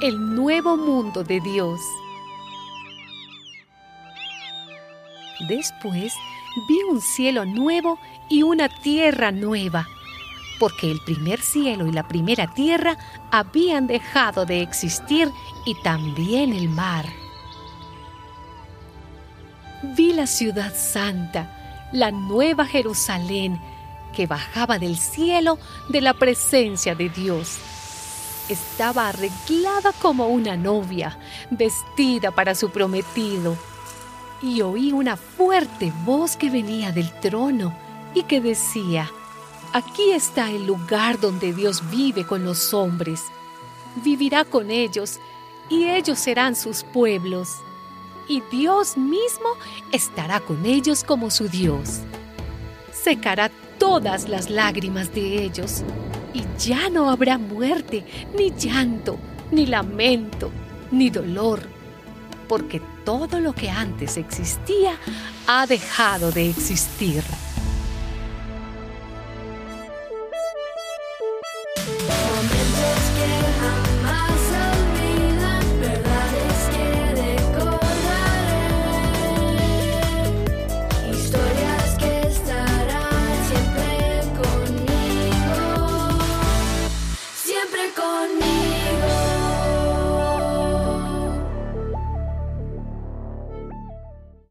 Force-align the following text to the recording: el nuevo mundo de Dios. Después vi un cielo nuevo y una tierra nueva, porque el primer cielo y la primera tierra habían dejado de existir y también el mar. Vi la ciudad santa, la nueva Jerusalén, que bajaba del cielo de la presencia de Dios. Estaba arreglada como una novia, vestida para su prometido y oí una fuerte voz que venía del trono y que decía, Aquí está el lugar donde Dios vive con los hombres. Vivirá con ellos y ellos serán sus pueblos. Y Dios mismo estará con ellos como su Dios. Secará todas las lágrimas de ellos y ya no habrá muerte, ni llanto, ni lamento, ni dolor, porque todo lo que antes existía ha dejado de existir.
el 0.00 0.34
nuevo 0.34 0.76
mundo 0.76 1.24
de 1.24 1.40
Dios. 1.40 1.80
Después 5.48 6.12
vi 6.68 6.82
un 6.90 7.00
cielo 7.00 7.46
nuevo 7.46 7.98
y 8.28 8.42
una 8.42 8.68
tierra 8.68 9.32
nueva, 9.32 9.88
porque 10.58 10.90
el 10.90 11.00
primer 11.00 11.40
cielo 11.40 11.86
y 11.86 11.92
la 11.92 12.06
primera 12.08 12.52
tierra 12.52 12.98
habían 13.30 13.86
dejado 13.86 14.44
de 14.44 14.60
existir 14.60 15.30
y 15.64 15.74
también 15.82 16.52
el 16.52 16.68
mar. 16.68 17.06
Vi 19.96 20.12
la 20.12 20.26
ciudad 20.26 20.74
santa, 20.74 21.88
la 21.92 22.10
nueva 22.10 22.66
Jerusalén, 22.66 23.58
que 24.14 24.26
bajaba 24.26 24.78
del 24.78 24.96
cielo 24.98 25.58
de 25.88 26.02
la 26.02 26.14
presencia 26.14 26.94
de 26.94 27.08
Dios. 27.08 27.58
Estaba 28.48 29.08
arreglada 29.08 29.92
como 30.00 30.28
una 30.28 30.56
novia, 30.56 31.18
vestida 31.50 32.30
para 32.30 32.54
su 32.54 32.70
prometido 32.70 33.56
y 34.42 34.60
oí 34.62 34.92
una 34.92 35.16
fuerte 35.16 35.92
voz 36.04 36.36
que 36.36 36.50
venía 36.50 36.92
del 36.92 37.10
trono 37.20 37.76
y 38.14 38.22
que 38.24 38.40
decía, 38.40 39.10
Aquí 39.72 40.12
está 40.12 40.50
el 40.50 40.66
lugar 40.66 41.20
donde 41.20 41.52
Dios 41.52 41.82
vive 41.90 42.24
con 42.24 42.44
los 42.44 42.72
hombres. 42.72 43.24
Vivirá 43.96 44.44
con 44.44 44.70
ellos 44.70 45.18
y 45.68 45.84
ellos 45.84 46.18
serán 46.18 46.54
sus 46.56 46.82
pueblos. 46.82 47.48
Y 48.28 48.40
Dios 48.50 48.96
mismo 48.96 49.48
estará 49.92 50.40
con 50.40 50.64
ellos 50.64 51.04
como 51.04 51.30
su 51.30 51.48
Dios. 51.48 52.00
Secará 52.92 53.50
todas 53.78 54.28
las 54.28 54.48
lágrimas 54.48 55.12
de 55.12 55.44
ellos 55.44 55.82
y 56.36 56.44
ya 56.58 56.90
no 56.90 57.08
habrá 57.08 57.38
muerte, 57.38 58.04
ni 58.36 58.50
llanto, 58.50 59.18
ni 59.50 59.64
lamento, 59.64 60.50
ni 60.90 61.08
dolor, 61.08 61.60
porque 62.46 62.82
todo 63.06 63.40
lo 63.40 63.54
que 63.54 63.70
antes 63.70 64.18
existía 64.18 64.96
ha 65.46 65.66
dejado 65.66 66.32
de 66.32 66.50
existir. 66.50 67.24